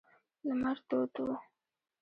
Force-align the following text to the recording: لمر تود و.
لمر 0.47 0.77
تود 0.87 1.13
و. 1.25 1.27